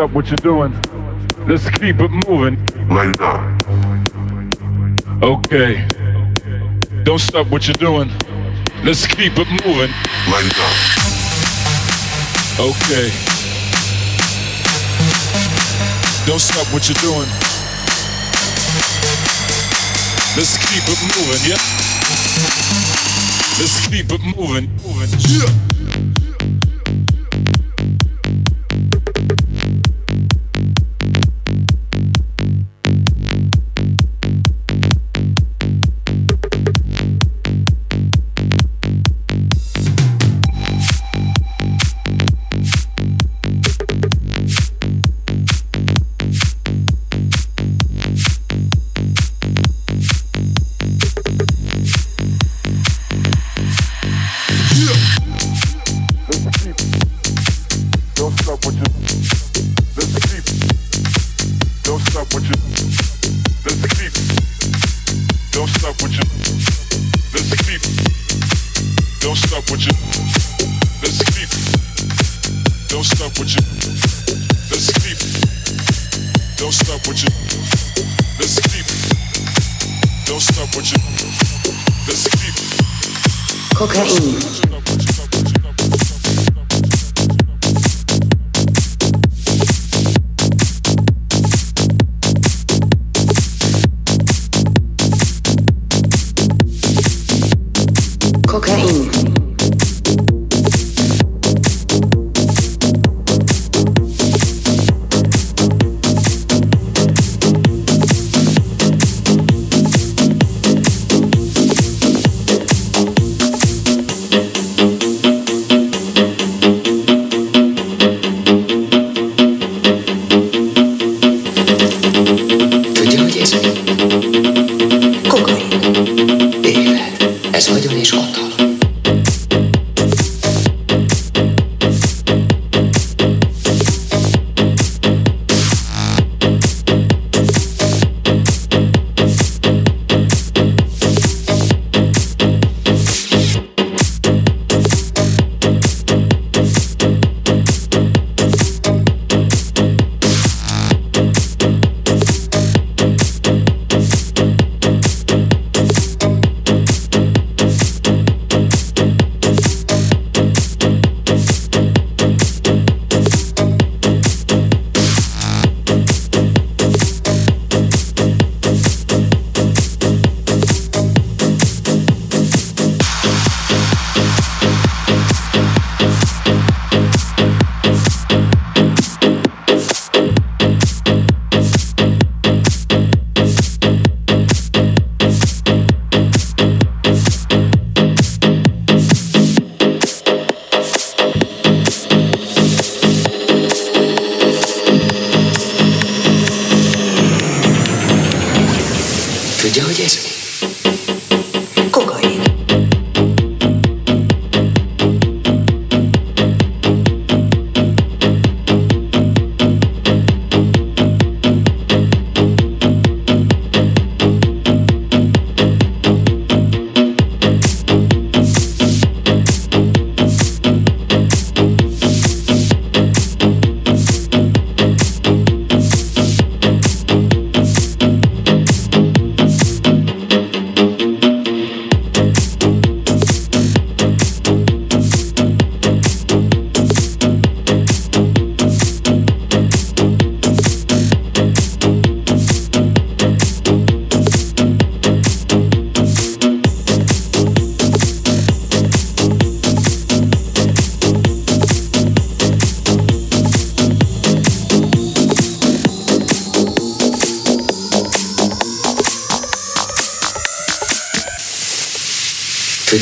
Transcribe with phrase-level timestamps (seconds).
[0.00, 0.72] stop what you're doing.
[1.46, 2.56] Let's keep it moving.
[2.88, 3.36] Later.
[5.22, 5.86] Okay.
[7.04, 8.08] Don't stop what you're doing.
[8.82, 9.92] Let's keep it moving.
[10.32, 10.70] Later.
[12.56, 13.12] Okay.
[16.24, 17.28] Don't stop what you're doing.
[20.34, 21.60] Let's keep it moving, yeah?
[23.60, 25.10] Let's keep it moving, moving.
[25.28, 25.79] Yeah.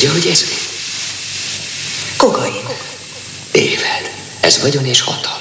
[0.09, 0.57] Tudja, hogy ez mi?
[2.17, 2.69] Kokain.
[3.53, 4.11] Éved.
[4.41, 5.38] Ez vagyon és hatalom.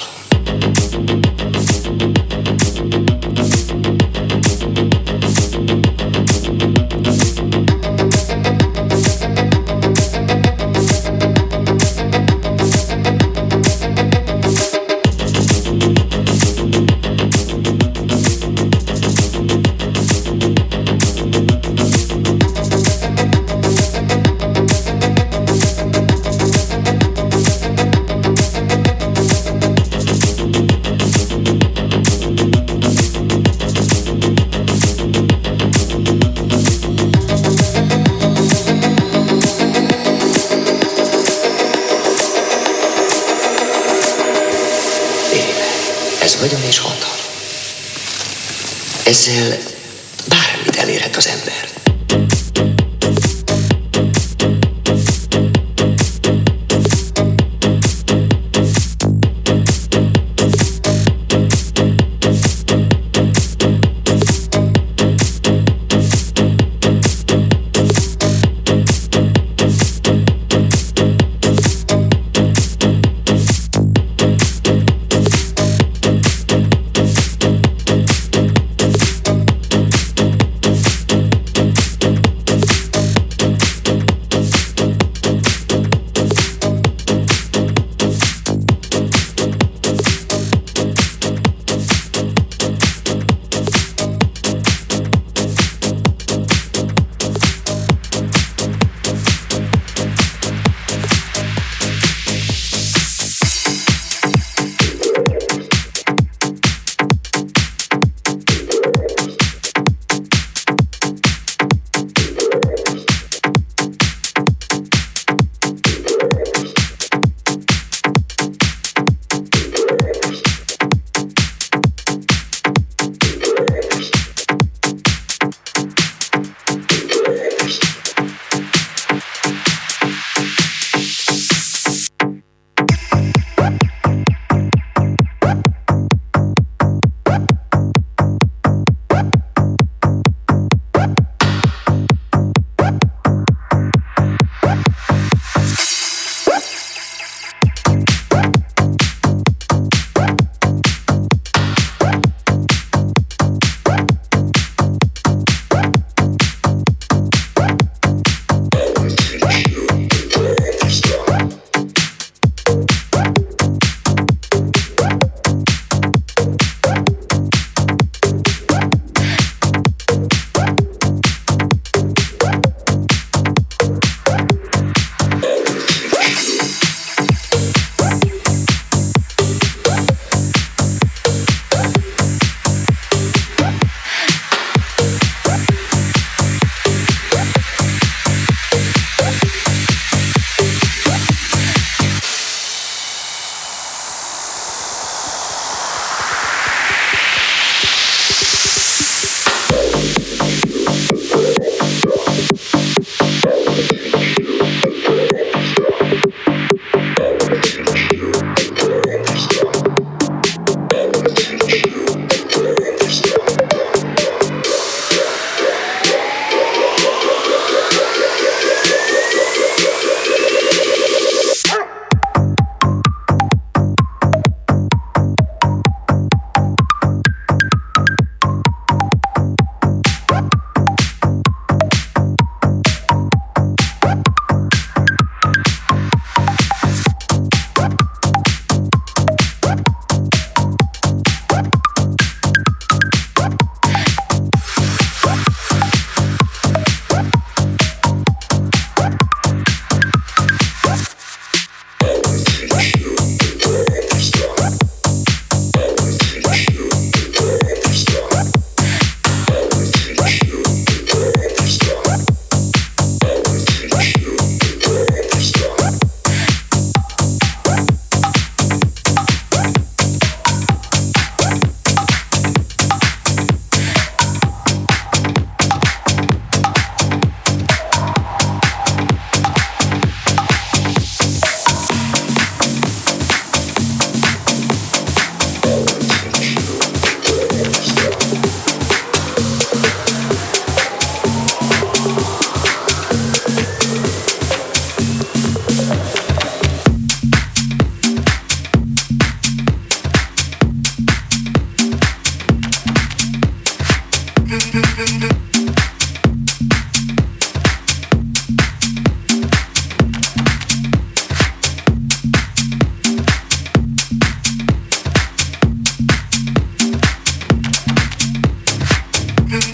[49.28, 49.67] still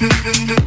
[0.06, 0.63] Thank you.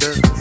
[0.00, 0.37] sisters.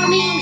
[0.00, 0.39] for me.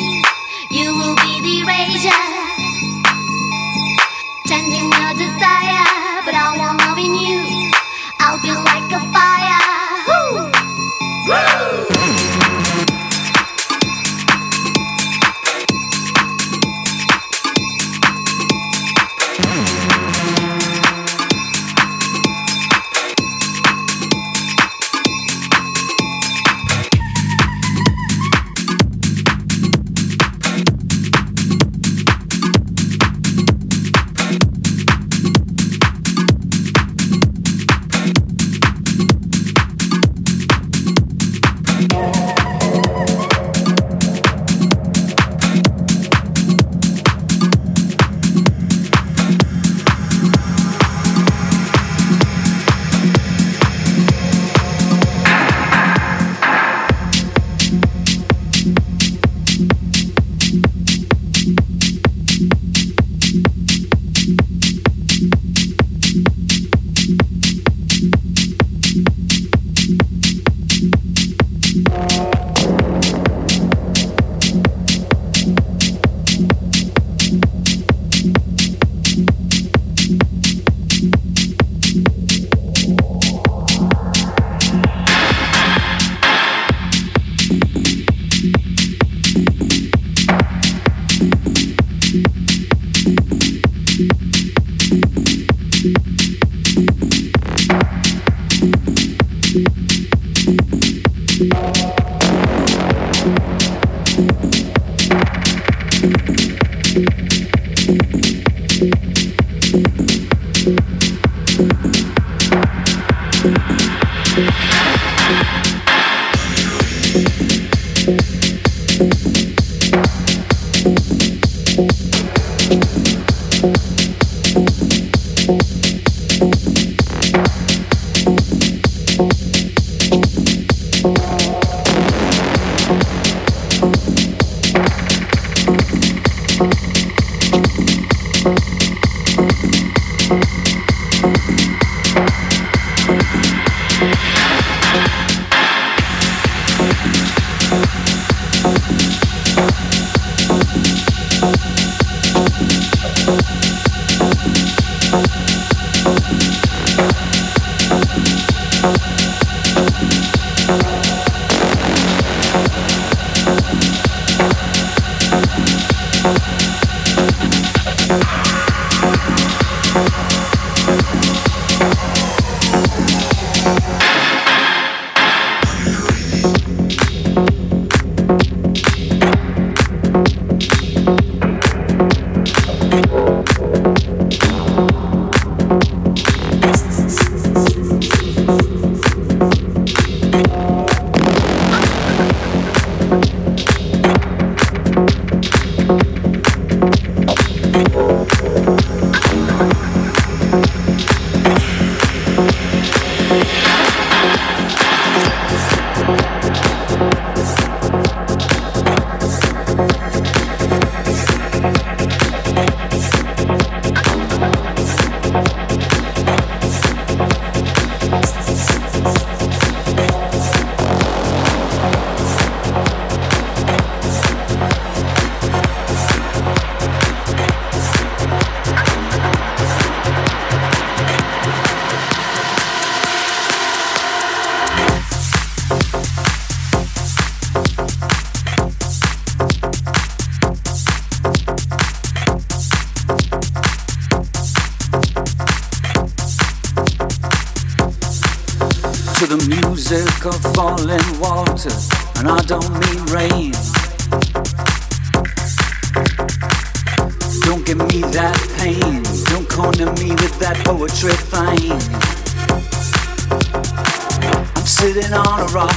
[265.00, 265.70] sitting on a rock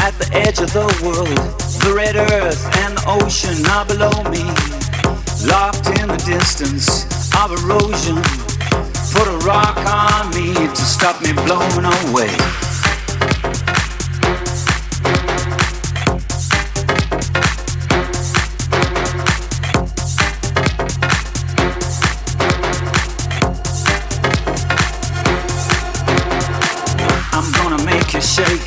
[0.00, 1.38] at the edge of the world.
[1.84, 4.42] The red earth and the ocean are below me,
[5.46, 7.06] locked in the distance
[7.38, 8.16] of erosion.
[9.14, 12.63] Put a rock on me to stop me blowing away.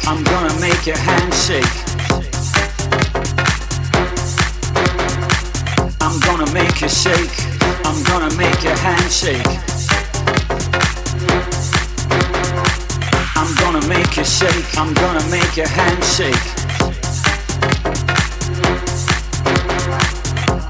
[0.09, 1.65] I'm gonna make your hand shake.
[5.99, 7.35] I'm gonna make you shake.
[7.83, 9.45] I'm gonna make your hand shake.
[13.35, 14.77] I'm gonna make you shake.
[14.77, 16.45] I'm gonna make your hand shake.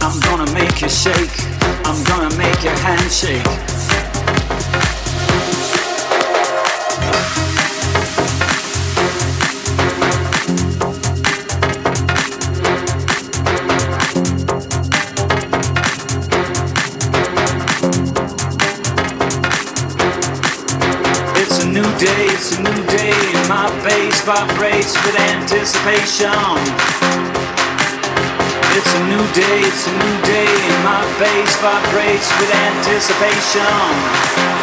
[0.01, 1.37] I'm gonna make you shake.
[1.85, 3.76] I'm gonna make your hand shake.
[21.97, 26.29] day, it's a new day, and my bass vibrates with anticipation.
[28.77, 34.56] It's a new day, it's a new day, and my bass vibrates with anticipation.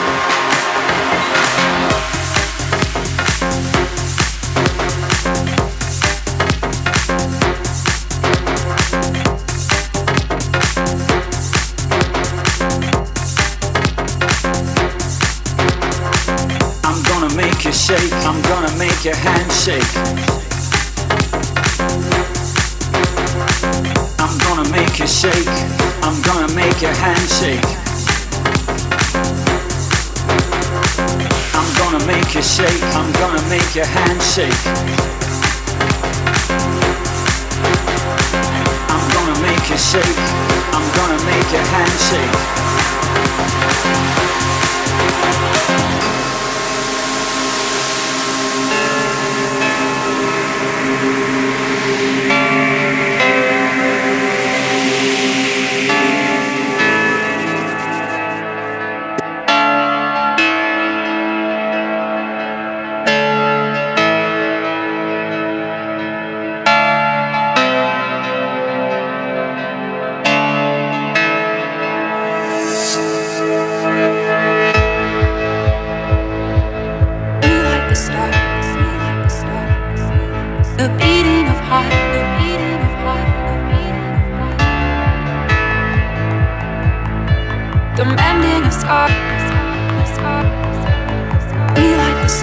[17.84, 18.12] shake.
[18.24, 19.84] I'm gonna make your hand shake.
[24.24, 25.48] I'm gonna make you shake.
[26.00, 27.60] I'm gonna make your hand shake.
[31.52, 32.82] I'm gonna make you shake.
[32.96, 34.60] I'm gonna make your hand shake.
[38.94, 40.18] I'm gonna make you shake.
[40.72, 42.54] I'm gonna make your hand shake.
[51.86, 52.83] Música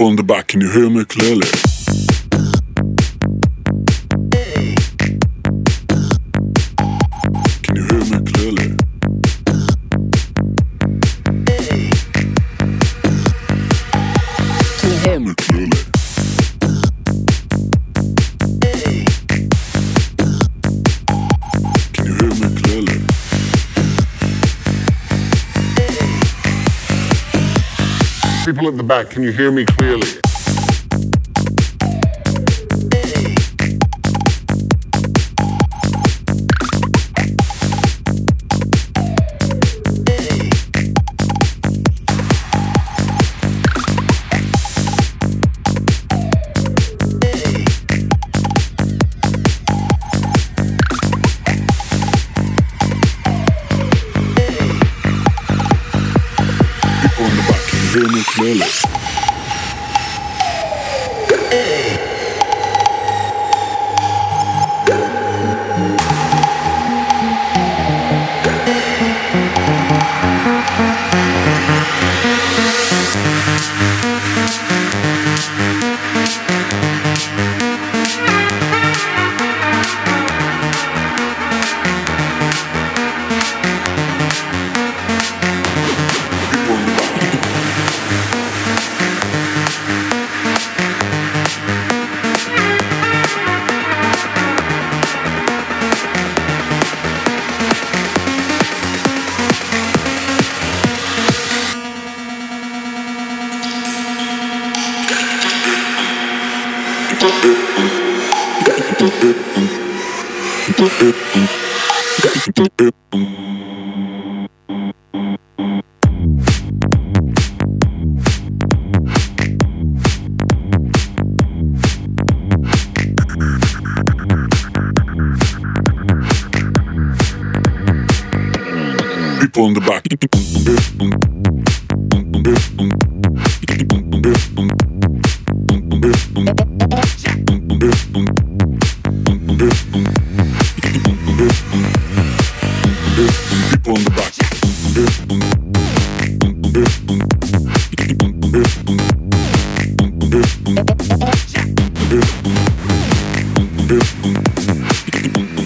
[0.00, 1.75] on the back and you hear me clearly.
[28.86, 29.10] back.
[29.10, 30.25] Can you hear me clearly?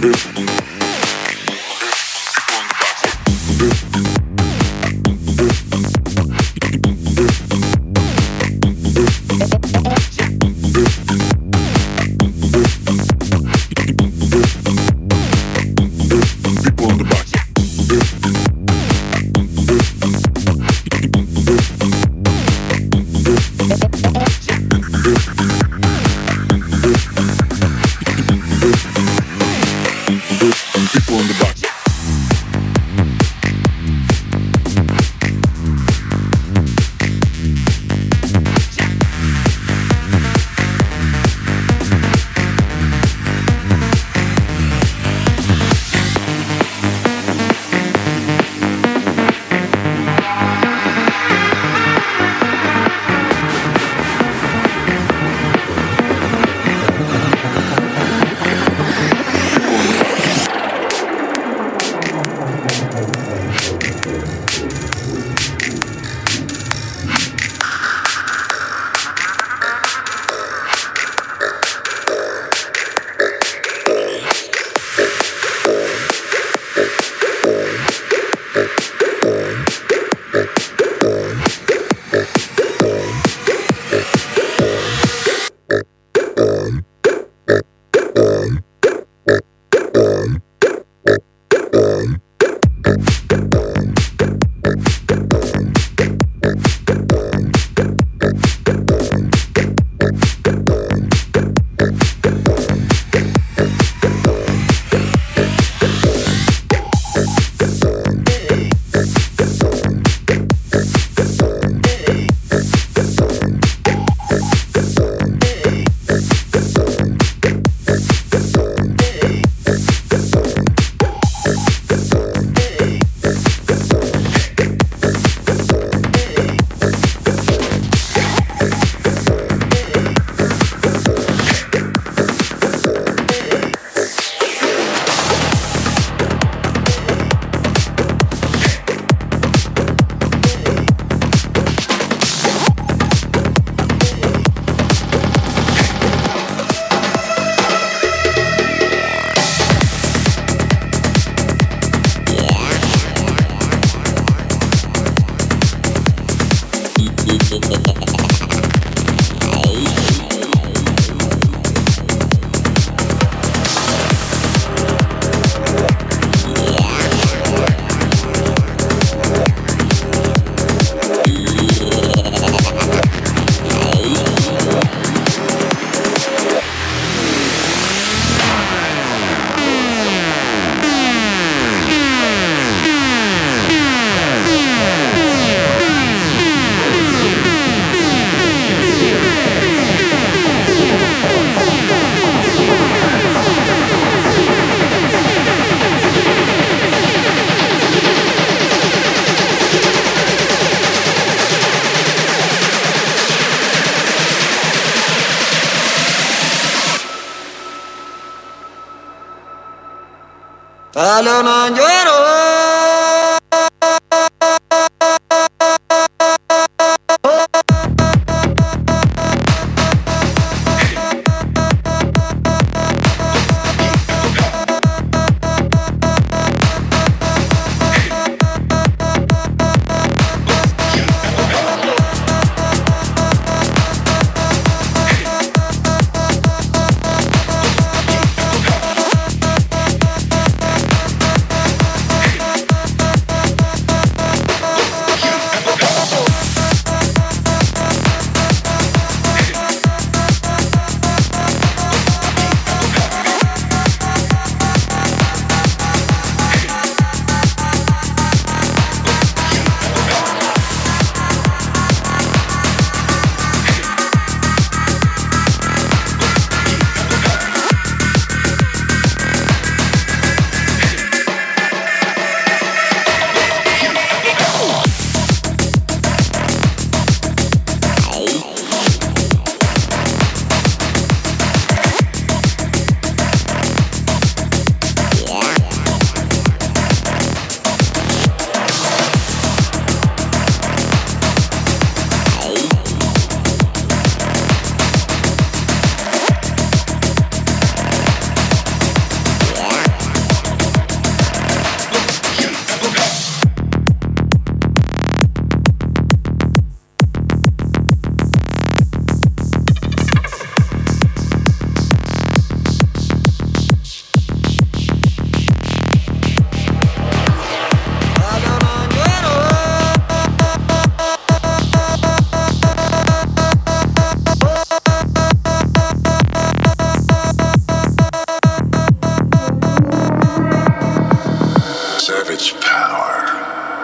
[0.01, 0.30] Bill.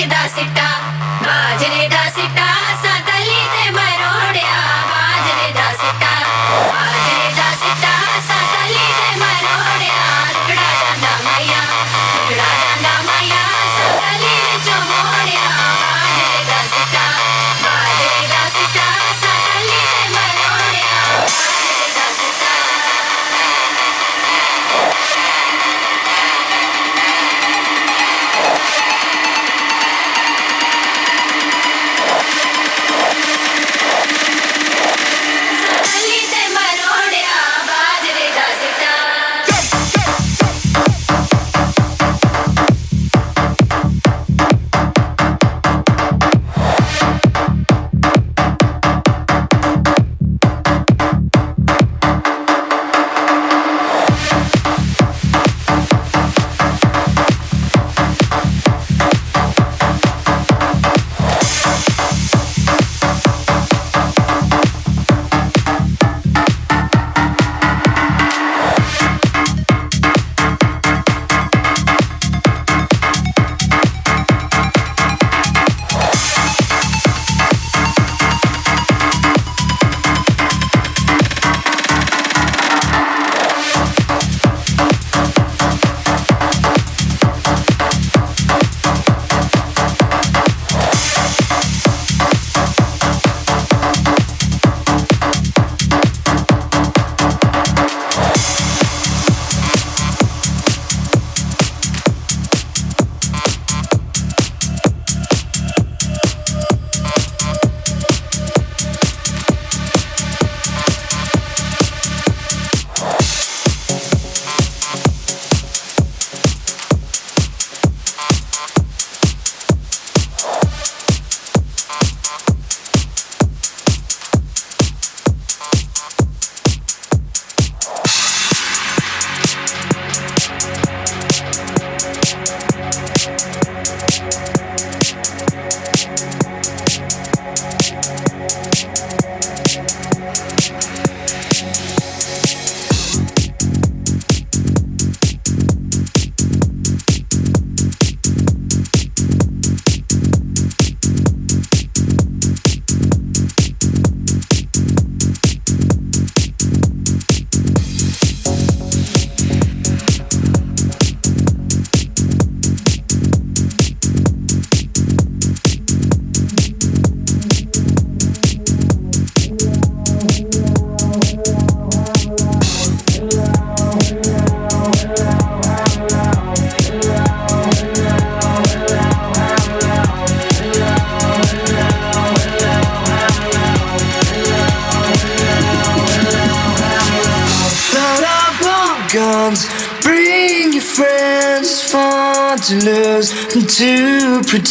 [0.00, 0.68] सिटा
[1.24, 2.02] वा जा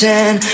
[0.01, 0.50] pretend